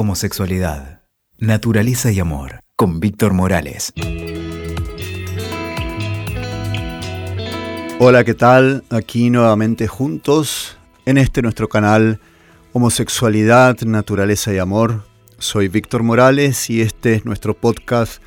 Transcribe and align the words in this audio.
Homosexualidad, 0.00 1.00
naturaleza 1.38 2.12
y 2.12 2.20
amor, 2.20 2.60
con 2.76 3.00
Víctor 3.00 3.32
Morales. 3.32 3.92
Hola, 7.98 8.22
¿qué 8.22 8.34
tal? 8.34 8.84
Aquí 8.90 9.28
nuevamente 9.28 9.88
juntos 9.88 10.78
en 11.04 11.18
este 11.18 11.42
nuestro 11.42 11.68
canal 11.68 12.20
Homosexualidad, 12.72 13.80
Naturaleza 13.80 14.54
y 14.54 14.58
Amor. 14.58 15.04
Soy 15.40 15.66
Víctor 15.66 16.04
Morales 16.04 16.70
y 16.70 16.80
este 16.80 17.14
es 17.14 17.24
nuestro 17.24 17.54
podcast 17.54 18.22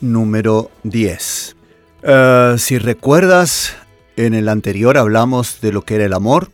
número 0.00 0.70
10. 0.84 1.54
Eh, 2.02 2.54
si 2.56 2.78
recuerdas, 2.78 3.76
en 4.16 4.32
el 4.32 4.48
anterior 4.48 4.96
hablamos 4.96 5.60
de 5.60 5.70
lo 5.70 5.82
que 5.82 5.96
era 5.96 6.06
el 6.06 6.14
amor 6.14 6.50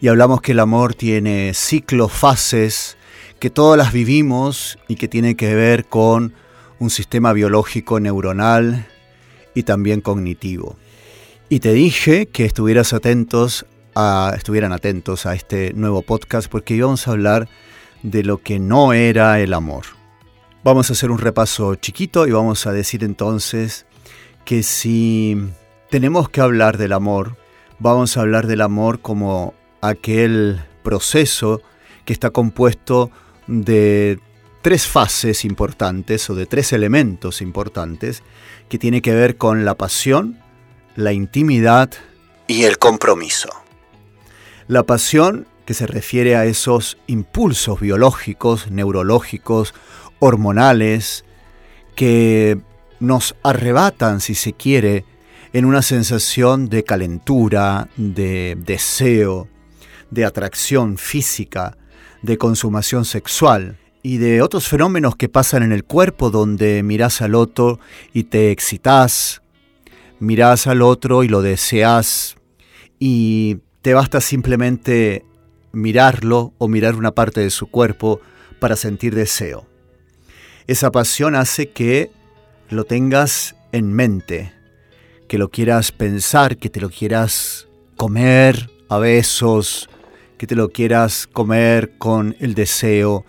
y 0.00 0.08
hablamos 0.08 0.40
que 0.40 0.52
el 0.52 0.60
amor 0.60 0.94
tiene 0.94 1.52
ciclos, 1.52 2.10
fases, 2.10 2.96
que 3.42 3.50
todas 3.50 3.76
las 3.76 3.92
vivimos 3.92 4.78
y 4.86 4.94
que 4.94 5.08
tiene 5.08 5.34
que 5.34 5.52
ver 5.56 5.86
con 5.86 6.32
un 6.78 6.90
sistema 6.90 7.32
biológico 7.32 7.98
neuronal 7.98 8.86
y 9.52 9.64
también 9.64 10.00
cognitivo. 10.00 10.76
Y 11.48 11.58
te 11.58 11.72
dije 11.72 12.26
que 12.26 12.44
estuvieras 12.44 12.92
atentos 12.92 13.66
a, 13.96 14.32
estuvieran 14.36 14.70
atentos 14.70 15.26
a 15.26 15.34
este 15.34 15.72
nuevo 15.74 16.02
podcast 16.02 16.48
porque 16.48 16.74
íbamos 16.74 17.08
a 17.08 17.10
hablar 17.10 17.48
de 18.04 18.22
lo 18.22 18.38
que 18.38 18.60
no 18.60 18.92
era 18.92 19.40
el 19.40 19.54
amor. 19.54 19.86
Vamos 20.62 20.90
a 20.90 20.92
hacer 20.92 21.10
un 21.10 21.18
repaso 21.18 21.74
chiquito 21.74 22.28
y 22.28 22.30
vamos 22.30 22.68
a 22.68 22.72
decir 22.72 23.02
entonces 23.02 23.86
que 24.44 24.62
si 24.62 25.36
tenemos 25.90 26.28
que 26.28 26.42
hablar 26.42 26.78
del 26.78 26.92
amor, 26.92 27.36
vamos 27.80 28.16
a 28.16 28.20
hablar 28.20 28.46
del 28.46 28.60
amor 28.60 29.00
como 29.00 29.52
aquel 29.80 30.62
proceso 30.84 31.60
que 32.04 32.12
está 32.12 32.30
compuesto 32.30 33.10
de 33.60 34.18
tres 34.62 34.86
fases 34.86 35.44
importantes 35.44 36.30
o 36.30 36.34
de 36.34 36.46
tres 36.46 36.72
elementos 36.72 37.42
importantes 37.42 38.22
que 38.68 38.78
tiene 38.78 39.02
que 39.02 39.12
ver 39.12 39.36
con 39.36 39.64
la 39.64 39.76
pasión, 39.76 40.38
la 40.96 41.12
intimidad 41.12 41.90
y 42.46 42.64
el 42.64 42.78
compromiso. 42.78 43.50
La 44.68 44.84
pasión 44.84 45.46
que 45.66 45.74
se 45.74 45.86
refiere 45.86 46.36
a 46.36 46.46
esos 46.46 46.96
impulsos 47.06 47.80
biológicos, 47.80 48.70
neurológicos, 48.70 49.74
hormonales, 50.18 51.24
que 51.94 52.58
nos 53.00 53.34
arrebatan, 53.42 54.20
si 54.20 54.34
se 54.34 54.54
quiere, 54.54 55.04
en 55.52 55.66
una 55.66 55.82
sensación 55.82 56.68
de 56.68 56.84
calentura, 56.84 57.88
de 57.96 58.56
deseo, 58.58 59.48
de 60.10 60.24
atracción 60.24 60.96
física, 60.96 61.76
de 62.22 62.38
consumación 62.38 63.04
sexual 63.04 63.78
y 64.02 64.18
de 64.18 64.42
otros 64.42 64.66
fenómenos 64.68 65.16
que 65.16 65.28
pasan 65.28 65.62
en 65.62 65.72
el 65.72 65.84
cuerpo 65.84 66.30
donde 66.30 66.82
miras 66.82 67.20
al 67.22 67.34
otro 67.34 67.78
y 68.12 68.24
te 68.24 68.50
excitas, 68.50 69.42
miras 70.18 70.66
al 70.66 70.82
otro 70.82 71.22
y 71.24 71.28
lo 71.28 71.42
deseas 71.42 72.36
y 72.98 73.58
te 73.82 73.94
basta 73.94 74.20
simplemente 74.20 75.24
mirarlo 75.72 76.52
o 76.58 76.68
mirar 76.68 76.94
una 76.94 77.12
parte 77.12 77.40
de 77.40 77.50
su 77.50 77.66
cuerpo 77.66 78.20
para 78.60 78.76
sentir 78.76 79.14
deseo. 79.14 79.66
Esa 80.66 80.92
pasión 80.92 81.34
hace 81.34 81.70
que 81.70 82.10
lo 82.68 82.84
tengas 82.84 83.56
en 83.72 83.92
mente, 83.92 84.52
que 85.28 85.38
lo 85.38 85.50
quieras 85.50 85.90
pensar, 85.92 86.56
que 86.56 86.70
te 86.70 86.80
lo 86.80 86.90
quieras 86.90 87.66
comer 87.96 88.70
a 88.88 88.98
besos, 88.98 89.88
que 90.42 90.48
te 90.48 90.56
lo 90.56 90.70
quieras 90.70 91.28
comer 91.32 91.92
con 91.98 92.34
el 92.40 92.54
deseo, 92.54 93.24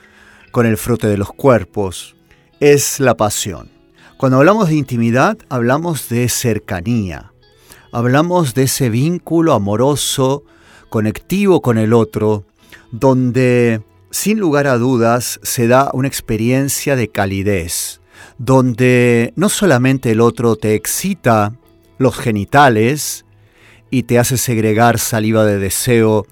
con 0.50 0.66
el 0.66 0.78
frote 0.78 1.06
de 1.06 1.16
los 1.16 1.32
cuerpos. 1.32 2.16
Es 2.60 3.00
la 3.00 3.16
pasión. 3.16 3.70
Cuando 4.18 4.40
hablamos 4.40 4.70
de 4.70 4.78
intimidad, 4.78 5.38
hablamos 5.48 6.10
de 6.10 6.28
cercanía. 6.28 7.32
Hablamos 7.92 8.56
de 8.56 8.64
ese 8.64 8.90
vínculo 8.90 9.54
amoroso, 9.54 10.44
conectivo 10.90 11.62
con 11.62 11.78
el 11.78 11.94
otro, 11.94 12.46
donde 12.90 13.84
sin 14.10 14.40
lugar 14.40 14.66
a 14.66 14.80
dudas 14.80 15.40
se 15.44 15.68
da 15.68 15.92
una 15.94 16.08
experiencia 16.08 16.96
de 16.96 17.10
calidez, 17.10 18.02
donde 18.40 19.34
no 19.36 19.50
solamente 19.50 20.10
el 20.10 20.20
otro 20.20 20.56
te 20.56 20.74
excita 20.74 21.54
los 22.00 22.18
genitales 22.18 23.24
y 23.92 24.02
te 24.02 24.18
hace 24.18 24.36
segregar 24.36 24.98
saliva 24.98 25.46
de 25.46 25.60
deseo 25.60 26.26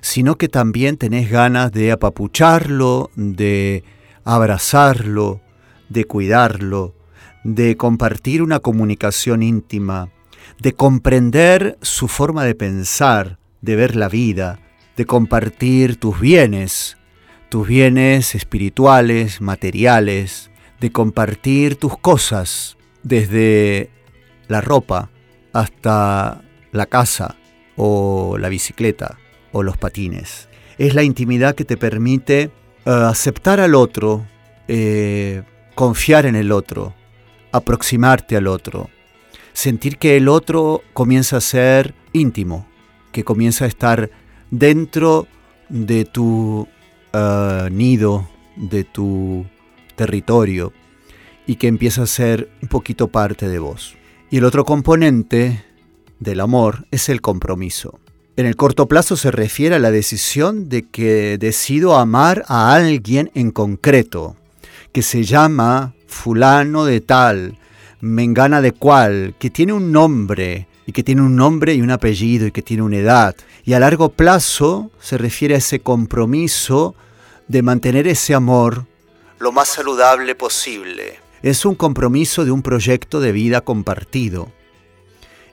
sino 0.00 0.36
que 0.36 0.48
también 0.48 0.96
tenés 0.96 1.30
ganas 1.30 1.72
de 1.72 1.92
apapucharlo, 1.92 3.10
de 3.16 3.84
abrazarlo, 4.24 5.40
de 5.88 6.04
cuidarlo, 6.04 6.94
de 7.44 7.76
compartir 7.76 8.42
una 8.42 8.60
comunicación 8.60 9.42
íntima, 9.42 10.10
de 10.60 10.72
comprender 10.72 11.78
su 11.82 12.08
forma 12.08 12.44
de 12.44 12.54
pensar, 12.54 13.38
de 13.60 13.76
ver 13.76 13.96
la 13.96 14.08
vida, 14.08 14.60
de 14.96 15.06
compartir 15.06 15.96
tus 15.96 16.20
bienes, 16.20 16.96
tus 17.48 17.66
bienes 17.66 18.34
espirituales, 18.34 19.40
materiales, 19.40 20.50
de 20.80 20.92
compartir 20.92 21.76
tus 21.76 21.96
cosas, 21.96 22.76
desde 23.02 23.90
la 24.48 24.60
ropa 24.60 25.10
hasta 25.52 26.42
la 26.72 26.86
casa 26.86 27.36
o 27.76 28.36
la 28.38 28.48
bicicleta 28.48 29.18
o 29.52 29.62
los 29.62 29.76
patines. 29.76 30.48
Es 30.78 30.94
la 30.94 31.02
intimidad 31.02 31.54
que 31.54 31.64
te 31.64 31.76
permite 31.76 32.42
eh, 32.42 32.50
aceptar 32.84 33.60
al 33.60 33.74
otro, 33.74 34.26
eh, 34.68 35.42
confiar 35.74 36.26
en 36.26 36.36
el 36.36 36.52
otro, 36.52 36.94
aproximarte 37.52 38.36
al 38.36 38.46
otro, 38.46 38.88
sentir 39.52 39.98
que 39.98 40.16
el 40.16 40.28
otro 40.28 40.82
comienza 40.92 41.38
a 41.38 41.40
ser 41.40 41.94
íntimo, 42.12 42.66
que 43.12 43.24
comienza 43.24 43.64
a 43.64 43.68
estar 43.68 44.10
dentro 44.50 45.26
de 45.68 46.04
tu 46.04 46.68
eh, 47.12 47.68
nido, 47.70 48.28
de 48.56 48.84
tu 48.84 49.46
territorio, 49.96 50.72
y 51.46 51.56
que 51.56 51.66
empieza 51.66 52.02
a 52.02 52.06
ser 52.06 52.50
un 52.62 52.68
poquito 52.68 53.08
parte 53.08 53.48
de 53.48 53.58
vos. 53.58 53.96
Y 54.30 54.38
el 54.38 54.44
otro 54.44 54.64
componente 54.64 55.64
del 56.20 56.40
amor 56.40 56.86
es 56.90 57.08
el 57.08 57.20
compromiso. 57.20 57.98
En 58.38 58.46
el 58.46 58.54
corto 58.54 58.86
plazo 58.86 59.16
se 59.16 59.32
refiere 59.32 59.74
a 59.74 59.80
la 59.80 59.90
decisión 59.90 60.68
de 60.68 60.84
que 60.84 61.38
decido 61.38 61.96
amar 61.96 62.44
a 62.46 62.72
alguien 62.72 63.32
en 63.34 63.50
concreto, 63.50 64.36
que 64.92 65.02
se 65.02 65.24
llama 65.24 65.94
fulano 66.06 66.84
de 66.84 67.00
tal, 67.00 67.58
mengana 68.00 68.60
de 68.60 68.70
cual, 68.70 69.34
que 69.40 69.50
tiene 69.50 69.72
un 69.72 69.90
nombre, 69.90 70.68
y 70.86 70.92
que 70.92 71.02
tiene 71.02 71.22
un 71.22 71.34
nombre 71.34 71.74
y 71.74 71.80
un 71.80 71.90
apellido, 71.90 72.46
y 72.46 72.52
que 72.52 72.62
tiene 72.62 72.84
una 72.84 72.98
edad. 72.98 73.34
Y 73.64 73.72
a 73.72 73.80
largo 73.80 74.10
plazo 74.10 74.92
se 75.00 75.18
refiere 75.18 75.56
a 75.56 75.58
ese 75.58 75.80
compromiso 75.80 76.94
de 77.48 77.62
mantener 77.62 78.06
ese 78.06 78.34
amor 78.34 78.86
lo 79.40 79.50
más 79.50 79.66
saludable 79.66 80.36
posible. 80.36 81.18
Es 81.42 81.64
un 81.64 81.74
compromiso 81.74 82.44
de 82.44 82.52
un 82.52 82.62
proyecto 82.62 83.18
de 83.18 83.32
vida 83.32 83.62
compartido. 83.62 84.52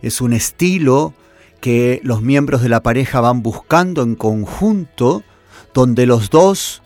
Es 0.03 0.21
un 0.21 0.33
estilo 0.33 1.15
que 1.61 1.99
los 2.03 2.21
miembros 2.21 2.61
de 2.61 2.69
la 2.69 2.83
pareja 2.83 3.21
van 3.21 3.41
buscando 3.41 4.03
en 4.03 4.15
conjunto, 4.15 5.23
donde 5.73 6.05
los 6.05 6.29
dos 6.29 6.81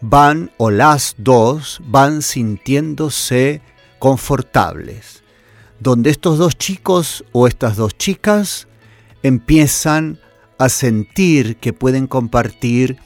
van 0.00 0.50
o 0.58 0.70
las 0.70 1.14
dos 1.18 1.80
van 1.84 2.22
sintiéndose 2.22 3.62
confortables, 3.98 5.22
donde 5.80 6.10
estos 6.10 6.38
dos 6.38 6.56
chicos 6.56 7.24
o 7.32 7.46
estas 7.46 7.76
dos 7.76 7.96
chicas 7.96 8.68
empiezan 9.22 10.18
a 10.58 10.68
sentir 10.68 11.56
que 11.56 11.72
pueden 11.72 12.06
compartir 12.06 12.98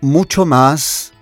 mucho 0.00 0.46
más 0.46 1.12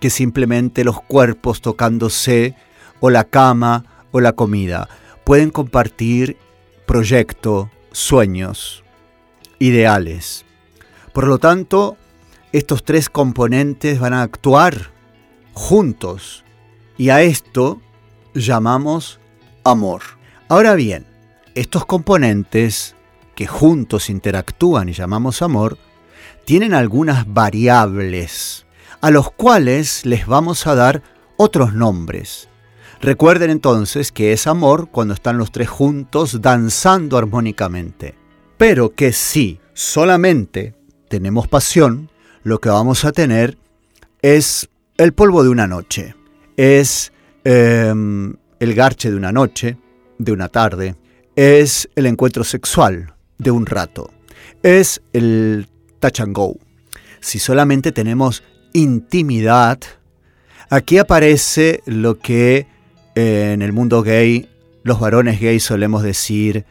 que 0.00 0.10
simplemente 0.10 0.84
los 0.84 1.00
cuerpos 1.02 1.60
tocándose 1.60 2.54
o 3.00 3.10
la 3.10 3.24
cama 3.24 4.06
o 4.12 4.20
la 4.20 4.32
comida. 4.32 4.88
Pueden 5.24 5.50
compartir 5.50 6.38
proyecto, 6.86 7.70
sueños, 7.92 8.84
ideales. 9.58 10.44
Por 11.12 11.26
lo 11.26 11.38
tanto, 11.38 11.96
estos 12.52 12.84
tres 12.84 13.08
componentes 13.08 14.00
van 14.00 14.12
a 14.12 14.22
actuar 14.22 14.90
juntos 15.52 16.44
y 16.96 17.10
a 17.10 17.22
esto 17.22 17.80
llamamos 18.34 19.20
amor. 19.64 20.02
Ahora 20.48 20.74
bien, 20.74 21.06
estos 21.54 21.86
componentes 21.86 22.94
que 23.34 23.46
juntos 23.46 24.10
interactúan 24.10 24.88
y 24.88 24.92
llamamos 24.92 25.42
amor, 25.42 25.78
tienen 26.44 26.74
algunas 26.74 27.32
variables 27.32 28.66
a 29.00 29.10
los 29.10 29.30
cuales 29.32 30.04
les 30.04 30.26
vamos 30.26 30.66
a 30.66 30.74
dar 30.74 31.02
otros 31.36 31.72
nombres. 31.72 32.49
Recuerden 33.02 33.48
entonces 33.48 34.12
que 34.12 34.32
es 34.32 34.46
amor 34.46 34.90
cuando 34.90 35.14
están 35.14 35.38
los 35.38 35.50
tres 35.50 35.70
juntos 35.70 36.42
danzando 36.42 37.16
armónicamente. 37.16 38.14
Pero 38.58 38.94
que 38.94 39.12
si 39.12 39.58
solamente 39.72 40.74
tenemos 41.08 41.48
pasión, 41.48 42.10
lo 42.42 42.60
que 42.60 42.68
vamos 42.68 43.06
a 43.06 43.12
tener 43.12 43.56
es 44.20 44.68
el 44.98 45.14
polvo 45.14 45.42
de 45.42 45.48
una 45.48 45.66
noche, 45.66 46.14
es 46.58 47.10
em, 47.44 48.34
el 48.58 48.74
garche 48.74 49.10
de 49.10 49.16
una 49.16 49.32
noche, 49.32 49.78
de 50.18 50.32
una 50.32 50.48
tarde, 50.48 50.94
es 51.36 51.88
el 51.96 52.04
encuentro 52.04 52.44
sexual 52.44 53.14
de 53.38 53.50
un 53.50 53.64
rato, 53.64 54.10
es 54.62 55.00
el 55.14 55.68
touch 56.00 56.20
and 56.20 56.36
go. 56.36 56.58
Si 57.20 57.38
solamente 57.38 57.92
tenemos 57.92 58.42
intimidad, 58.74 59.78
aquí 60.68 60.98
aparece 60.98 61.82
lo 61.86 62.18
que 62.18 62.66
en 63.14 63.62
el 63.62 63.72
mundo 63.72 64.02
gay 64.02 64.48
los 64.82 64.98
varones 64.98 65.40
gays 65.40 65.62
solemos 65.62 66.02
decir, 66.02 66.64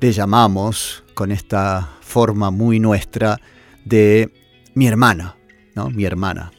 le 0.00 0.12
llamamos 0.12 1.04
con 1.14 1.30
esta 1.30 1.90
forma 2.00 2.50
muy 2.50 2.80
nuestra 2.80 3.40
de 3.84 4.32
mi 4.74 4.86
hermana, 4.86 5.36
¿no? 5.74 5.90
Mi 5.90 6.04
hermana. 6.04 6.50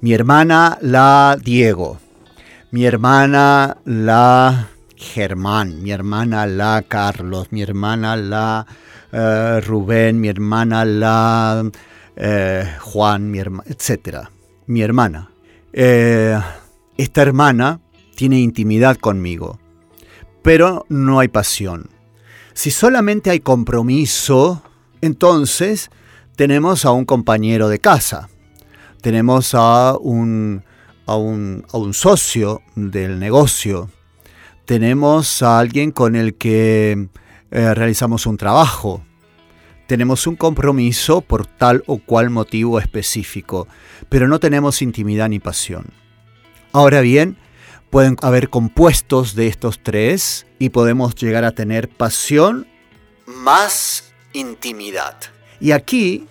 Mi 0.00 0.12
hermana 0.12 0.78
la 0.82 1.38
Diego, 1.42 1.98
mi 2.70 2.84
hermana 2.84 3.78
la 3.84 4.68
Germán, 4.96 5.82
mi 5.82 5.92
hermana 5.92 6.46
la 6.46 6.84
Carlos, 6.86 7.48
mi 7.50 7.62
hermana 7.62 8.16
la 8.16 8.66
eh, 9.10 9.60
Rubén, 9.60 10.20
mi 10.20 10.28
hermana 10.28 10.84
la 10.84 11.70
eh, 12.16 12.70
Juan, 12.80 13.30
mi 13.30 13.38
etc. 13.38 14.28
Mi 14.66 14.82
hermana. 14.82 15.30
Eh, 15.72 16.38
esta 16.96 17.22
hermana 17.22 17.80
tiene 18.18 18.40
intimidad 18.40 18.96
conmigo, 18.96 19.60
pero 20.42 20.84
no 20.88 21.20
hay 21.20 21.28
pasión. 21.28 21.88
Si 22.52 22.72
solamente 22.72 23.30
hay 23.30 23.38
compromiso, 23.38 24.60
entonces 25.00 25.88
tenemos 26.34 26.84
a 26.84 26.90
un 26.90 27.04
compañero 27.04 27.68
de 27.68 27.78
casa, 27.78 28.28
tenemos 29.02 29.54
a 29.54 29.96
un, 30.00 30.64
a 31.06 31.14
un, 31.14 31.64
a 31.72 31.78
un 31.78 31.94
socio 31.94 32.60
del 32.74 33.20
negocio, 33.20 33.88
tenemos 34.64 35.40
a 35.44 35.60
alguien 35.60 35.92
con 35.92 36.16
el 36.16 36.34
que 36.34 37.08
eh, 37.52 37.74
realizamos 37.74 38.26
un 38.26 38.36
trabajo, 38.36 39.04
tenemos 39.86 40.26
un 40.26 40.34
compromiso 40.34 41.20
por 41.20 41.46
tal 41.46 41.84
o 41.86 41.98
cual 41.98 42.30
motivo 42.30 42.80
específico, 42.80 43.68
pero 44.08 44.26
no 44.26 44.40
tenemos 44.40 44.82
intimidad 44.82 45.28
ni 45.28 45.38
pasión. 45.38 45.92
Ahora 46.72 47.00
bien, 47.00 47.38
pueden 47.90 48.16
haber 48.22 48.50
compuestos 48.50 49.34
de 49.34 49.46
estos 49.46 49.82
tres 49.82 50.46
y 50.58 50.70
podemos 50.70 51.14
llegar 51.14 51.44
a 51.44 51.52
tener 51.52 51.88
pasión 51.88 52.66
más 53.26 54.12
intimidad. 54.32 55.16
Y 55.60 55.72
aquí 55.72 56.26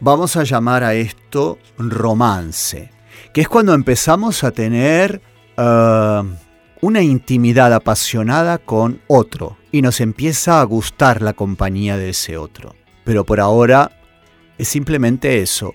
vamos 0.00 0.36
a 0.36 0.44
llamar 0.44 0.84
a 0.84 0.94
esto 0.94 1.58
romance, 1.78 2.90
que 3.32 3.40
es 3.40 3.48
cuando 3.48 3.74
empezamos 3.74 4.44
a 4.44 4.50
tener 4.50 5.20
eh, 5.56 6.22
una 6.80 7.02
intimidad 7.02 7.72
apasionada 7.72 8.58
con 8.58 9.00
otro 9.06 9.56
y 9.72 9.82
nos 9.82 10.00
empieza 10.00 10.60
a 10.60 10.64
gustar 10.64 11.22
la 11.22 11.32
compañía 11.32 11.96
de 11.96 12.10
ese 12.10 12.36
otro. 12.36 12.74
Pero 13.04 13.24
por 13.24 13.40
ahora 13.40 13.90
es 14.58 14.68
simplemente 14.68 15.40
eso. 15.40 15.74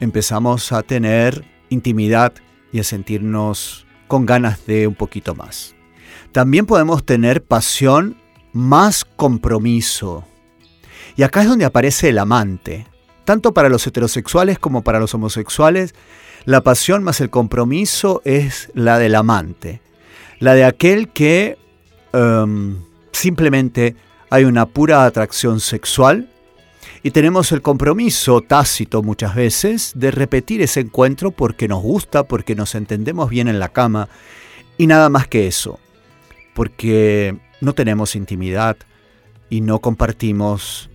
Empezamos 0.00 0.72
a 0.72 0.82
tener 0.82 1.44
intimidad 1.68 2.32
y 2.72 2.80
a 2.80 2.84
sentirnos 2.84 3.86
con 4.10 4.26
ganas 4.26 4.66
de 4.66 4.86
un 4.86 4.94
poquito 4.94 5.34
más. 5.34 5.74
También 6.32 6.66
podemos 6.66 7.06
tener 7.06 7.42
pasión 7.42 8.18
más 8.52 9.06
compromiso. 9.06 10.26
Y 11.16 11.22
acá 11.22 11.40
es 11.40 11.48
donde 11.48 11.64
aparece 11.64 12.10
el 12.10 12.18
amante. 12.18 12.86
Tanto 13.24 13.54
para 13.54 13.70
los 13.70 13.86
heterosexuales 13.86 14.58
como 14.58 14.82
para 14.82 15.00
los 15.00 15.14
homosexuales, 15.14 15.94
la 16.44 16.60
pasión 16.60 17.02
más 17.02 17.22
el 17.22 17.30
compromiso 17.30 18.20
es 18.24 18.70
la 18.74 18.98
del 18.98 19.14
amante 19.14 19.80
la 20.40 20.54
de 20.54 20.64
aquel 20.64 21.10
que 21.10 21.56
em, 22.12 22.82
simplemente 23.12 23.94
hay 24.30 24.44
una 24.44 24.66
pura 24.66 25.04
atracción 25.04 25.60
sexual 25.60 26.28
y 27.02 27.12
tenemos 27.12 27.50
el 27.52 27.62
compromiso 27.62 28.42
tácito 28.42 29.02
muchas 29.02 29.34
veces 29.34 29.92
de 29.94 30.10
repetir 30.10 30.60
ese 30.60 30.80
encuentro 30.80 31.30
porque 31.30 31.66
nos 31.66 31.82
gusta, 31.82 32.24
porque 32.24 32.54
nos 32.54 32.74
entendemos 32.74 33.30
bien 33.30 33.48
en 33.48 33.58
la 33.58 33.70
cama 33.70 34.08
y 34.76 34.86
nada 34.86 35.08
más 35.08 35.26
que 35.26 35.46
eso, 35.46 35.78
porque 36.54 37.36
no 37.60 37.74
tenemos 37.74 38.16
intimidad 38.16 38.76
y 39.48 39.62
no 39.62 39.80
compartimos 39.80 40.90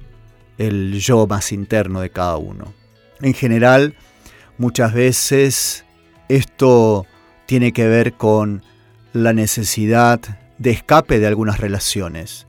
el 0.58 1.00
yo 1.00 1.28
más 1.28 1.52
interno 1.52 2.02
de 2.02 2.10
cada 2.10 2.38
uno. 2.38 2.74
En 3.22 3.34
general, 3.34 3.96
muchas 4.58 4.94
veces 4.94 5.86
esto 6.30 7.06
tiene 7.46 7.74
que 7.74 7.88
ver 7.88 8.14
con 8.14 8.64
la 9.14 9.34
necesidad 9.34 10.20
de 10.58 10.72
escape 10.72 11.20
de 11.20 11.28
algunas 11.28 11.60
relaciones. 11.60 12.48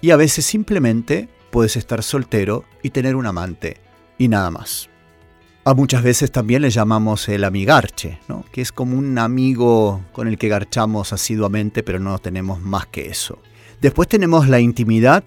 Y 0.00 0.10
a 0.10 0.16
veces 0.16 0.44
simplemente 0.44 1.28
puedes 1.50 1.76
estar 1.76 2.02
soltero 2.02 2.64
y 2.86 2.90
tener 2.90 3.16
un 3.16 3.26
amante 3.26 3.78
y 4.16 4.28
nada 4.28 4.48
más. 4.50 4.88
A 5.64 5.74
muchas 5.74 6.04
veces 6.04 6.30
también 6.30 6.62
le 6.62 6.70
llamamos 6.70 7.28
el 7.28 7.42
amigarche, 7.42 8.20
¿no? 8.28 8.44
que 8.52 8.60
es 8.60 8.70
como 8.70 8.96
un 8.96 9.18
amigo 9.18 10.02
con 10.12 10.28
el 10.28 10.38
que 10.38 10.48
garchamos 10.48 11.12
asiduamente, 11.12 11.82
pero 11.82 11.98
no 11.98 12.16
tenemos 12.20 12.60
más 12.60 12.86
que 12.86 13.08
eso. 13.08 13.40
Después 13.80 14.06
tenemos 14.06 14.48
la 14.48 14.60
intimidad 14.60 15.24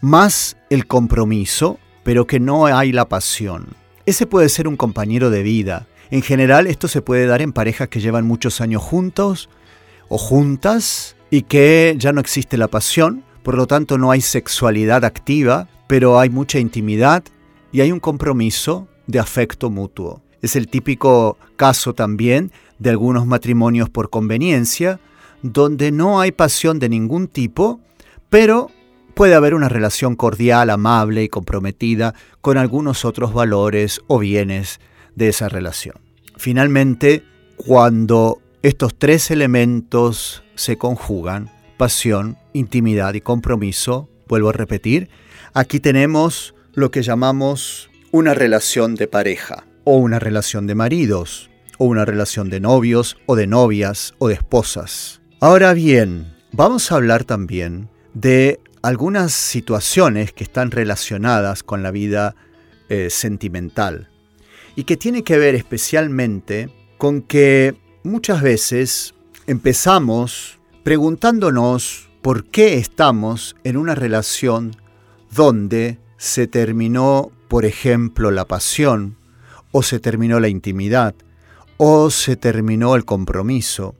más 0.00 0.56
el 0.70 0.86
compromiso, 0.86 1.78
pero 2.02 2.26
que 2.26 2.40
no 2.40 2.64
hay 2.64 2.92
la 2.92 3.10
pasión. 3.10 3.66
Ese 4.06 4.26
puede 4.26 4.48
ser 4.48 4.66
un 4.66 4.78
compañero 4.78 5.28
de 5.28 5.42
vida. 5.42 5.86
En 6.10 6.22
general 6.22 6.66
esto 6.66 6.88
se 6.88 7.02
puede 7.02 7.26
dar 7.26 7.42
en 7.42 7.52
parejas 7.52 7.88
que 7.88 8.00
llevan 8.00 8.26
muchos 8.26 8.62
años 8.62 8.82
juntos 8.82 9.50
o 10.08 10.16
juntas 10.16 11.14
y 11.30 11.42
que 11.42 11.94
ya 11.98 12.12
no 12.12 12.22
existe 12.22 12.56
la 12.56 12.68
pasión, 12.68 13.22
por 13.42 13.54
lo 13.54 13.66
tanto 13.66 13.98
no 13.98 14.10
hay 14.10 14.22
sexualidad 14.22 15.04
activa, 15.04 15.68
pero 15.92 16.18
hay 16.18 16.30
mucha 16.30 16.58
intimidad 16.58 17.22
y 17.70 17.82
hay 17.82 17.92
un 17.92 18.00
compromiso 18.00 18.88
de 19.06 19.18
afecto 19.18 19.68
mutuo. 19.68 20.22
Es 20.40 20.56
el 20.56 20.68
típico 20.68 21.36
caso 21.56 21.92
también 21.92 22.50
de 22.78 22.88
algunos 22.88 23.26
matrimonios 23.26 23.90
por 23.90 24.08
conveniencia, 24.08 25.00
donde 25.42 25.92
no 25.92 26.18
hay 26.18 26.32
pasión 26.32 26.78
de 26.78 26.88
ningún 26.88 27.28
tipo, 27.28 27.78
pero 28.30 28.70
puede 29.12 29.34
haber 29.34 29.52
una 29.52 29.68
relación 29.68 30.16
cordial, 30.16 30.70
amable 30.70 31.24
y 31.24 31.28
comprometida 31.28 32.14
con 32.40 32.56
algunos 32.56 33.04
otros 33.04 33.34
valores 33.34 34.00
o 34.06 34.18
bienes 34.18 34.80
de 35.14 35.28
esa 35.28 35.50
relación. 35.50 35.96
Finalmente, 36.38 37.22
cuando 37.58 38.40
estos 38.62 38.94
tres 38.98 39.30
elementos 39.30 40.42
se 40.54 40.78
conjugan, 40.78 41.50
pasión, 41.76 42.38
intimidad 42.54 43.12
y 43.12 43.20
compromiso, 43.20 44.08
vuelvo 44.26 44.48
a 44.48 44.52
repetir, 44.52 45.10
aquí 45.54 45.80
tenemos 45.80 46.54
lo 46.74 46.90
que 46.90 47.02
llamamos 47.02 47.90
una 48.10 48.34
relación 48.34 48.94
de 48.94 49.06
pareja, 49.06 49.64
o 49.84 49.96
una 49.96 50.18
relación 50.18 50.66
de 50.66 50.74
maridos, 50.74 51.50
o 51.78 51.86
una 51.86 52.04
relación 52.04 52.50
de 52.50 52.60
novios, 52.60 53.16
o 53.26 53.36
de 53.36 53.46
novias, 53.46 54.14
o 54.18 54.28
de 54.28 54.34
esposas. 54.34 55.20
Ahora 55.40 55.72
bien, 55.72 56.34
vamos 56.52 56.92
a 56.92 56.96
hablar 56.96 57.24
también 57.24 57.88
de 58.14 58.60
algunas 58.82 59.32
situaciones 59.32 60.32
que 60.32 60.44
están 60.44 60.70
relacionadas 60.70 61.62
con 61.62 61.82
la 61.82 61.90
vida 61.90 62.34
eh, 62.88 63.10
sentimental 63.10 64.10
y 64.76 64.84
que 64.84 64.96
tiene 64.96 65.22
que 65.22 65.38
ver 65.38 65.54
especialmente 65.54 66.68
con 66.98 67.22
que 67.22 67.76
Muchas 68.04 68.42
veces 68.42 69.14
empezamos 69.46 70.58
preguntándonos 70.82 72.10
por 72.20 72.46
qué 72.46 72.74
estamos 72.74 73.54
en 73.62 73.76
una 73.76 73.94
relación 73.94 74.74
donde 75.34 75.98
se 76.16 76.46
terminó, 76.46 77.32
por 77.48 77.64
ejemplo, 77.64 78.30
la 78.30 78.44
pasión, 78.44 79.16
o 79.72 79.82
se 79.82 79.98
terminó 79.98 80.40
la 80.40 80.48
intimidad, 80.48 81.14
o 81.76 82.10
se 82.10 82.36
terminó 82.36 82.94
el 82.94 83.04
compromiso, 83.04 83.94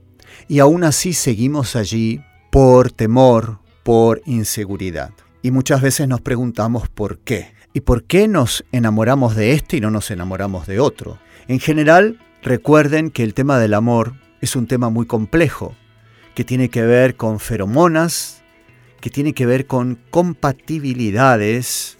y 0.47 0.59
aún 0.59 0.83
así 0.83 1.13
seguimos 1.13 1.75
allí 1.75 2.21
por 2.51 2.91
temor, 2.91 3.59
por 3.83 4.21
inseguridad. 4.25 5.11
Y 5.41 5.51
muchas 5.51 5.81
veces 5.81 6.07
nos 6.07 6.21
preguntamos 6.21 6.87
por 6.89 7.19
qué. 7.19 7.53
¿Y 7.73 7.81
por 7.81 8.03
qué 8.03 8.27
nos 8.27 8.63
enamoramos 8.71 9.35
de 9.35 9.53
este 9.53 9.77
y 9.77 9.81
no 9.81 9.89
nos 9.89 10.11
enamoramos 10.11 10.67
de 10.67 10.79
otro? 10.79 11.17
En 11.47 11.59
general, 11.59 12.19
Recuerden 12.43 13.09
que 13.09 13.23
el 13.23 13.33
tema 13.33 13.57
del 13.57 13.73
amor 13.73 14.15
es 14.41 14.57
un 14.57 14.67
tema 14.67 14.89
muy 14.89 15.05
complejo, 15.05 15.75
que 16.35 16.43
tiene 16.43 16.67
que 16.67 16.81
ver 16.81 17.15
con 17.15 17.39
feromonas, 17.39 18.42
que 19.03 19.09
tiene 19.09 19.33
que 19.33 19.45
ver 19.45 19.67
con 19.67 19.99
compatibilidades. 20.11 21.97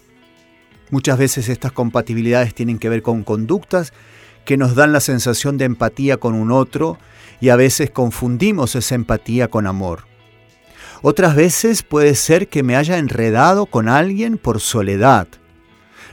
Muchas 0.88 1.18
veces 1.18 1.50
estas 1.50 1.70
compatibilidades 1.70 2.54
tienen 2.54 2.78
que 2.78 2.88
ver 2.88 3.02
con 3.02 3.24
conductas 3.24 3.92
que 4.46 4.56
nos 4.56 4.74
dan 4.74 4.94
la 4.94 5.00
sensación 5.00 5.58
de 5.58 5.66
empatía 5.66 6.16
con 6.16 6.32
un 6.32 6.50
otro 6.50 6.96
y 7.42 7.50
a 7.50 7.56
veces 7.56 7.90
confundimos 7.90 8.74
esa 8.74 8.94
empatía 8.94 9.48
con 9.48 9.66
amor. 9.66 10.06
Otras 11.02 11.36
veces 11.36 11.82
puede 11.82 12.14
ser 12.14 12.48
que 12.48 12.62
me 12.62 12.74
haya 12.74 12.96
enredado 12.96 13.66
con 13.66 13.90
alguien 13.90 14.38
por 14.38 14.58
soledad. 14.58 15.28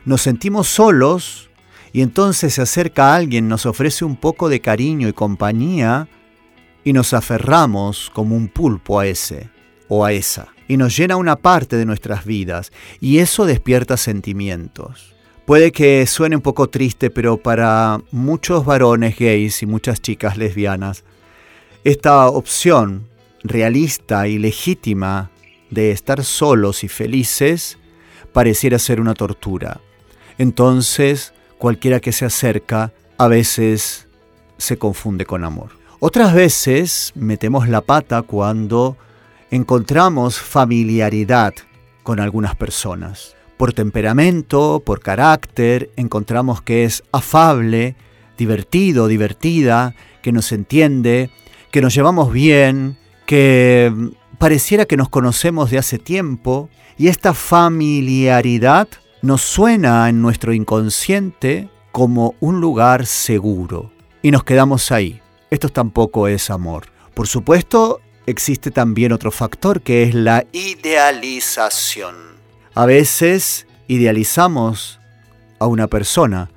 Nos 0.04 0.22
sentimos 0.22 0.68
solos 0.68 1.50
Y 1.94 2.02
entonces 2.02 2.56
se 2.56 2.62
acerca 2.62 3.16
alguien, 3.16 3.48
nos 3.48 3.66
ofrece 3.66 4.04
un 4.04 4.18
poco 4.18 4.50
de 4.50 4.60
cariño 4.60 5.08
y 5.08 5.14
compañía 5.14 6.10
y 6.84 6.92
nos 6.92 7.14
aferramos 7.14 8.10
como 8.14 8.36
un 8.36 8.50
pulpo 8.50 9.00
a 9.00 9.08
ese 9.08 9.50
o 9.88 10.04
a 10.04 10.12
esa. 10.12 10.50
Y 10.72 10.78
nos 10.78 10.96
llena 10.96 11.18
una 11.18 11.36
parte 11.36 11.76
de 11.76 11.86
nuestras 11.86 12.24
vidas 12.24 12.72
y 13.02 13.18
eso 13.18 13.46
despierta 13.46 13.98
sentimientos. 13.98 15.14
Puede 15.46 15.74
que 15.74 16.08
suene 16.08 16.38
un 16.38 16.42
poco 16.42 16.70
triste, 16.70 17.10
pero 17.10 17.36
para 17.36 18.00
muchos 18.12 18.64
varones 18.64 19.20
gays 19.20 19.64
y 19.64 19.66
muchas 19.66 20.02
chicas 20.02 20.38
lesbianas, 20.38 21.04
esta 21.84 22.26
opción 22.28 23.10
realista 23.44 24.30
y 24.30 24.40
legítima 24.40 25.30
de 25.72 25.92
estar 25.92 26.24
solos 26.24 26.86
y 26.86 26.88
felices 26.88 27.78
pareciera 28.32 28.80
ser 28.80 29.02
una 29.02 29.14
tortura. 29.14 29.82
Entonces, 30.38 31.34
cualquiera 31.58 32.00
que 32.00 32.14
se 32.14 32.24
acerca 32.24 32.94
a 33.18 33.28
veces 33.28 34.08
se 34.58 34.78
confunde 34.78 35.26
con 35.26 35.44
amor. 35.44 35.72
Otras 36.00 36.34
veces 36.34 37.12
metemos 37.14 37.68
la 37.68 37.82
pata 37.82 38.22
cuando 38.22 38.96
encontramos 39.52 40.40
familiaridad 40.40 41.54
con 42.04 42.20
algunas 42.20 42.56
personas. 42.56 43.36
Por 43.58 43.74
temperamento, 43.74 44.82
por 44.84 45.02
carácter, 45.02 45.92
encontramos 45.98 46.62
que 46.62 46.86
es 46.86 47.04
afable, 47.12 47.96
divertido, 48.38 49.08
divertida, 49.08 49.94
que 50.24 50.32
nos 50.32 50.52
entiende, 50.54 51.30
que 51.70 51.82
nos 51.82 51.94
llevamos 51.94 52.32
bien, 52.32 52.98
que 53.26 53.94
pareciera 54.40 54.86
que 54.86 54.98
nos 54.98 55.10
conocemos 55.10 55.70
de 55.70 55.78
hace 55.78 56.00
tiempo 56.00 56.70
y 56.98 57.08
esta 57.08 57.34
familiaridad 57.34 58.88
nos 59.22 59.42
suena 59.42 60.10
en 60.10 60.22
nuestro 60.22 60.54
inconsciente 60.54 61.70
como 61.92 62.36
un 62.40 62.62
lugar 62.62 63.06
seguro 63.06 63.92
y 64.22 64.32
nos 64.32 64.44
quedamos 64.44 64.92
ahí. 64.92 65.22
Esto 65.50 65.68
tampoco 65.70 66.28
es 66.30 66.50
amor. 66.50 66.86
Por 67.14 67.28
supuesto, 67.28 68.00
existe 68.32 68.72
también 68.72 69.12
otro 69.12 69.32
factor 69.32 69.82
que 69.82 70.04
es 70.04 70.16
la 70.16 70.46
idealización. 70.52 72.16
A 72.74 72.86
veces 72.86 73.68
idealizamos 73.88 75.00
a 75.60 75.68
una 75.68 75.88
persona 75.88 76.50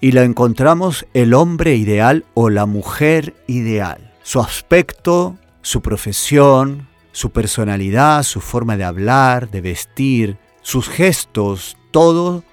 y 0.00 0.12
la 0.12 0.24
encontramos 0.24 1.06
el 1.14 1.34
hombre 1.34 1.76
ideal 1.76 2.24
o 2.34 2.50
la 2.50 2.66
mujer 2.66 3.34
ideal. 3.46 4.12
Su 4.22 4.40
aspecto, 4.40 5.38
su 5.62 5.82
profesión, 5.82 6.88
su 7.12 7.30
personalidad, 7.30 8.22
su 8.22 8.40
forma 8.40 8.76
de 8.76 8.84
hablar, 8.84 9.50
de 9.50 9.60
vestir, 9.60 10.38
sus 10.62 10.88
gestos, 10.88 11.76
todo 11.90 12.44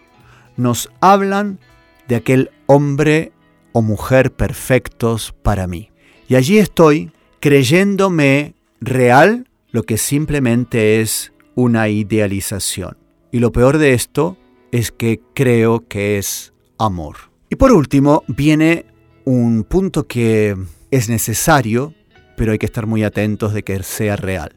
nos 0.56 0.90
hablan 1.02 1.60
de 2.08 2.16
aquel 2.16 2.52
hombre 2.66 3.32
o 3.72 3.82
mujer 3.82 4.34
perfectos 4.34 5.34
para 5.44 5.68
mí. 5.68 5.92
Y 6.28 6.36
allí 6.36 6.58
estoy 6.58 7.12
creyéndome 7.40 8.56
real 8.80 9.48
lo 9.72 9.84
que 9.84 9.98
simplemente 9.98 11.02
es 11.02 11.34
una 11.56 11.90
idealización. 11.90 12.98
Y 13.32 13.40
lo 13.40 13.52
peor 13.52 13.78
de 13.78 13.94
esto 13.94 14.38
es 14.72 14.92
que 14.92 15.22
creo 15.34 15.88
que 15.88 16.18
es 16.18 16.54
amor. 16.78 17.18
Y 17.50 17.56
por 17.56 17.72
último 17.72 18.24
viene 18.28 18.86
un 19.26 19.64
punto 19.64 20.08
que 20.08 20.56
es 20.92 21.10
necesario, 21.10 21.94
pero 22.36 22.52
hay 22.52 22.60
que 22.60 22.66
estar 22.66 22.86
muy 22.86 23.04
atentos 23.04 23.54
de 23.54 23.64
que 23.64 23.82
sea 23.84 24.16
real. 24.16 24.56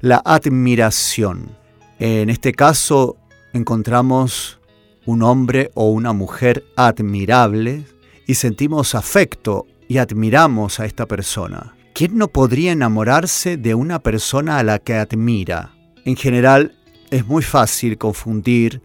La 0.00 0.22
admiración. 0.24 1.56
En 1.98 2.30
este 2.30 2.52
caso 2.52 3.16
encontramos 3.52 4.60
un 5.06 5.22
hombre 5.22 5.70
o 5.74 5.90
una 5.90 6.12
mujer 6.12 6.64
admirable 6.76 7.84
y 8.26 8.34
sentimos 8.34 8.94
afecto 8.94 9.66
y 9.88 9.98
admiramos 9.98 10.80
a 10.80 10.86
esta 10.86 11.06
persona. 11.06 11.74
¿Quién 11.94 12.18
no 12.18 12.26
podría 12.26 12.72
enamorarse 12.72 13.56
de 13.56 13.76
una 13.76 14.00
persona 14.00 14.58
a 14.58 14.64
la 14.64 14.80
que 14.80 14.94
admira? 14.94 15.76
En 16.04 16.16
general, 16.16 16.76
es 17.12 17.24
muy 17.24 17.44
fácil 17.44 17.98
confundir 17.98 18.82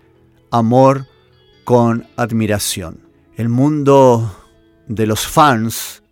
amor 0.51 1.07
con 1.63 2.05
admiración. 2.17 2.99
El 3.35 3.49
mundo 3.49 4.31
de 4.87 5.07
los 5.07 5.25
fans 5.25 6.03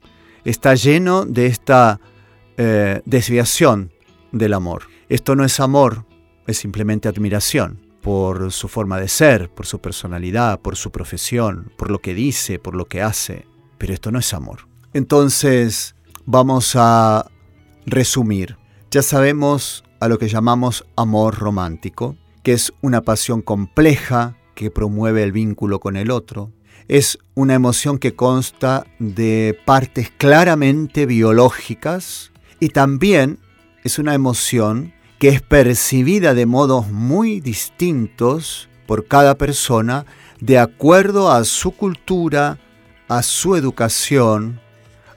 está 0.43 0.73
lleno 0.73 1.25
de 1.25 1.45
esta 1.45 1.99
eh, 2.57 3.03
desviación 3.05 3.91
del 4.31 4.55
amor. 4.55 4.87
Esto 5.07 5.35
no 5.35 5.45
es 5.45 5.59
amor, 5.59 6.03
es 6.47 6.57
simplemente 6.57 7.07
admiración 7.07 7.79
por 8.01 8.51
su 8.51 8.67
forma 8.67 8.99
de 8.99 9.07
ser, 9.07 9.51
por 9.51 9.67
su 9.67 9.77
personalidad, 9.77 10.61
por 10.61 10.75
su 10.75 10.89
profesión, 10.89 11.71
por 11.77 11.91
lo 11.91 11.99
que 11.99 12.15
dice, 12.15 12.57
por 12.57 12.73
lo 12.73 12.85
que 12.85 13.03
hace. 13.03 13.45
Pero 13.77 13.93
esto 13.93 14.09
no 14.09 14.17
es 14.17 14.33
amor. 14.33 14.67
Entonces, 14.93 15.93
vamos 16.27 16.75
a 16.75 17.25
resumir. 17.85 18.57
Ya 18.91 19.01
sabemos 19.01 19.83
a 19.99 20.09
lo 20.09 20.19
que 20.19 20.27
llamamos 20.27 20.85
amor 20.95 21.39
romántico, 21.39 22.15
que 22.43 22.53
es 22.53 22.73
una 22.81 23.01
pasión 23.01 23.41
compleja 23.41 24.37
que 24.53 24.69
promueve 24.69 25.23
el 25.23 25.31
vínculo 25.31 25.79
con 25.79 25.95
el 25.95 26.11
otro. 26.11 26.51
Es 26.89 27.17
una 27.33 27.55
emoción 27.55 27.97
que 27.97 28.15
consta 28.15 28.85
de 28.99 29.57
partes 29.65 30.11
claramente 30.15 31.05
biológicas 31.05 32.31
y 32.59 32.69
también 32.69 33.39
es 33.83 33.97
una 33.97 34.13
emoción 34.13 34.93
que 35.19 35.29
es 35.29 35.41
percibida 35.41 36.33
de 36.33 36.45
modos 36.45 36.89
muy 36.89 37.39
distintos 37.39 38.67
por 38.85 39.07
cada 39.07 39.35
persona 39.35 40.05
de 40.41 40.59
acuerdo 40.59 41.31
a 41.31 41.45
su 41.45 41.71
cultura, 41.71 42.59
a 43.07 43.23
su 43.23 43.55
educación, 43.55 44.59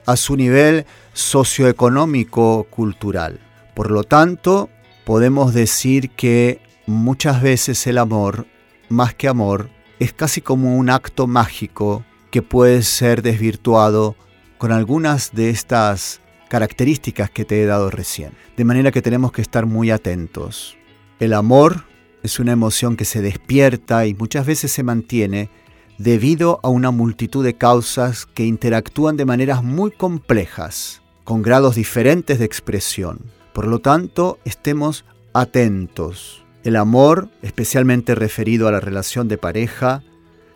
a 0.05 0.15
su 0.15 0.35
nivel 0.35 0.85
socioeconómico 1.13 2.65
cultural. 2.69 3.39
Por 3.73 3.91
lo 3.91 4.03
tanto, 4.03 4.69
podemos 5.05 5.53
decir 5.53 6.09
que 6.11 6.61
muchas 6.85 7.41
veces 7.41 7.85
el 7.87 7.97
amor, 7.97 8.47
más 8.89 9.13
que 9.13 9.27
amor, 9.27 9.69
es 9.99 10.13
casi 10.13 10.41
como 10.41 10.77
un 10.77 10.89
acto 10.89 11.27
mágico 11.27 12.03
que 12.31 12.41
puede 12.41 12.81
ser 12.81 13.21
desvirtuado 13.21 14.15
con 14.57 14.71
algunas 14.71 15.33
de 15.33 15.49
estas 15.49 16.21
características 16.49 17.29
que 17.29 17.45
te 17.45 17.61
he 17.61 17.65
dado 17.65 17.89
recién. 17.89 18.33
De 18.57 18.65
manera 18.65 18.91
que 18.91 19.01
tenemos 19.01 19.31
que 19.31 19.41
estar 19.41 19.65
muy 19.65 19.91
atentos. 19.91 20.77
El 21.19 21.33
amor 21.33 21.85
es 22.23 22.39
una 22.39 22.51
emoción 22.51 22.95
que 22.95 23.05
se 23.05 23.21
despierta 23.21 24.05
y 24.05 24.13
muchas 24.13 24.45
veces 24.45 24.71
se 24.71 24.83
mantiene 24.83 25.49
debido 25.97 26.59
a 26.63 26.69
una 26.69 26.91
multitud 26.91 27.43
de 27.43 27.55
causas 27.57 28.25
que 28.25 28.45
interactúan 28.45 29.17
de 29.17 29.25
maneras 29.25 29.63
muy 29.63 29.91
complejas, 29.91 31.01
con 31.23 31.41
grados 31.41 31.75
diferentes 31.75 32.39
de 32.39 32.45
expresión. 32.45 33.19
Por 33.53 33.67
lo 33.67 33.79
tanto, 33.79 34.39
estemos 34.45 35.05
atentos. 35.33 36.43
El 36.63 36.75
amor, 36.75 37.29
especialmente 37.41 38.15
referido 38.15 38.67
a 38.67 38.71
la 38.71 38.79
relación 38.79 39.27
de 39.27 39.37
pareja, 39.37 40.03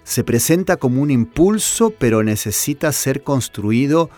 se 0.03 0.23
presenta 0.23 0.77
como 0.77 1.01
un 1.01 1.11
impulso, 1.11 1.91
pero 1.91 2.23
necesita 2.23 2.91
ser 2.91 3.23
construido 3.23 4.09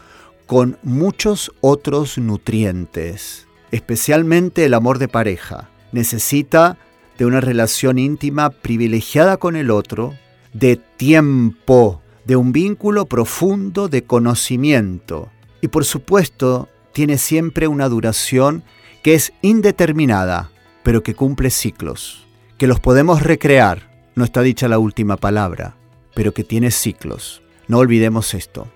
con 0.45 0.77
muchos 0.83 1.51
otros 1.61 2.17
nutrientes, 2.17 3.47
especialmente 3.71 4.65
el 4.65 4.73
amor 4.73 4.99
de 4.99 5.07
pareja. 5.07 5.69
Necesita 5.91 6.77
de 7.17 7.25
una 7.25 7.41
relación 7.41 7.97
íntima 7.99 8.49
privilegiada 8.49 9.37
con 9.37 9.55
el 9.55 9.71
otro, 9.71 10.13
de 10.59 10.75
tiempo, 10.75 12.01
de 12.25 12.35
un 12.35 12.51
vínculo 12.51 13.05
profundo 13.05 13.89
de 13.89 14.05
conocimiento. 14.05 15.29
Y 15.61 15.67
por 15.67 15.85
supuesto, 15.85 16.67
tiene 16.93 17.19
siempre 17.19 17.67
una 17.67 17.87
duración 17.89 18.63
que 19.03 19.13
es 19.13 19.33
indeterminada, 19.43 20.49
pero 20.81 21.03
que 21.03 21.13
cumple 21.13 21.51
ciclos, 21.51 22.25
que 22.57 22.65
los 22.65 22.79
podemos 22.79 23.21
recrear, 23.21 24.11
no 24.15 24.23
está 24.23 24.41
dicha 24.41 24.67
la 24.67 24.79
última 24.79 25.15
palabra, 25.15 25.75
pero 26.15 26.33
que 26.33 26.43
tiene 26.43 26.71
ciclos. 26.71 27.43
No 27.67 27.77
olvidemos 27.77 28.33
esto. 28.33 28.67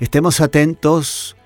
Estemos 0.00 0.40
atentos 0.40 1.36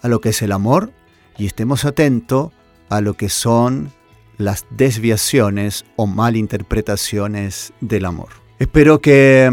a 0.00 0.08
lo 0.08 0.22
que 0.22 0.30
es 0.30 0.40
el 0.40 0.52
amor 0.52 0.92
y 1.36 1.44
estemos 1.44 1.84
atentos 1.84 2.52
a 2.88 3.02
lo 3.02 3.14
que 3.14 3.28
son 3.28 3.92
las 4.38 4.64
desviaciones 4.70 5.84
o 5.96 6.06
malinterpretaciones 6.06 7.74
del 7.80 8.06
amor. 8.06 8.41
Espero 8.62 9.00
que 9.00 9.50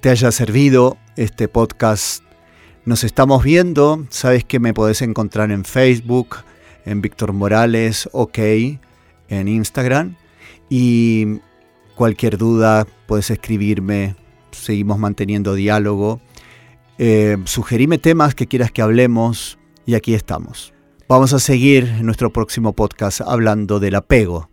te 0.00 0.10
haya 0.10 0.32
servido 0.32 0.98
este 1.14 1.46
podcast. 1.46 2.24
Nos 2.84 3.04
estamos 3.04 3.44
viendo, 3.44 4.04
sabes 4.10 4.44
que 4.44 4.58
me 4.58 4.74
podés 4.74 5.00
encontrar 5.02 5.52
en 5.52 5.64
Facebook, 5.64 6.38
en 6.84 7.02
Víctor 7.02 7.34
Morales 7.34 8.08
OK, 8.10 8.38
en 9.28 9.46
Instagram 9.46 10.16
y 10.68 11.38
cualquier 11.94 12.36
duda 12.36 12.84
puedes 13.06 13.30
escribirme, 13.30 14.16
seguimos 14.50 14.98
manteniendo 14.98 15.54
diálogo 15.54 16.20
eh, 16.98 17.36
sugerime 17.44 17.98
temas 17.98 18.34
que 18.34 18.48
quieras 18.48 18.72
que 18.72 18.82
hablemos 18.82 19.56
y 19.86 19.94
aquí 19.94 20.14
estamos. 20.14 20.74
Vamos 21.06 21.32
a 21.32 21.38
seguir 21.38 21.84
en 21.84 22.06
nuestro 22.06 22.32
próximo 22.32 22.72
podcast 22.72 23.20
hablando 23.20 23.78
del 23.78 23.94
apego. 23.94 24.50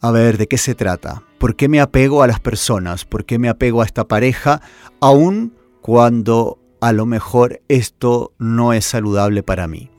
A 0.00 0.10
ver, 0.10 0.38
¿de 0.38 0.46
qué 0.46 0.56
se 0.56 0.74
trata? 0.74 1.22
¿Por 1.40 1.56
qué 1.56 1.68
me 1.68 1.80
apego 1.80 2.22
a 2.22 2.26
las 2.26 2.38
personas? 2.38 3.06
¿Por 3.06 3.24
qué 3.24 3.38
me 3.38 3.48
apego 3.48 3.80
a 3.80 3.86
esta 3.86 4.06
pareja 4.06 4.60
aún 5.00 5.54
cuando 5.80 6.58
a 6.82 6.92
lo 6.92 7.06
mejor 7.06 7.62
esto 7.68 8.34
no 8.38 8.74
es 8.74 8.84
saludable 8.84 9.42
para 9.42 9.66
mí. 9.66 9.90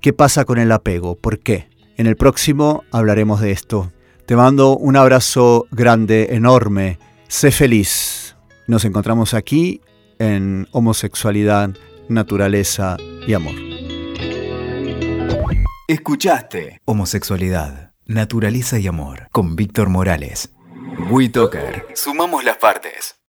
¿Qué 0.00 0.14
pasa 0.14 0.46
con 0.46 0.58
el 0.58 0.72
apego? 0.72 1.14
¿Por 1.14 1.40
qué? 1.40 1.68
En 1.98 2.06
el 2.06 2.16
próximo 2.16 2.82
hablaremos 2.90 3.42
de 3.42 3.52
esto. 3.52 3.92
Te 4.24 4.36
mando 4.36 4.74
un 4.74 4.96
abrazo 4.96 5.66
grande, 5.70 6.28
enorme. 6.30 6.98
Sé 7.28 7.50
feliz. 7.50 8.34
Nos 8.66 8.86
encontramos 8.86 9.34
aquí 9.34 9.82
en 10.18 10.66
homosexualidad, 10.72 11.74
naturaleza 12.08 12.96
y 13.26 13.34
amor. 13.34 13.54
Escuchaste 15.88 16.80
Homosexualidad, 16.86 17.92
Naturaleza 18.06 18.78
y 18.78 18.86
Amor 18.86 19.28
con 19.30 19.56
Víctor 19.56 19.90
Morales. 19.90 20.55
WeToker. 21.10 21.86
Sumamos 21.94 22.44
las 22.44 22.58
partes. 22.58 23.16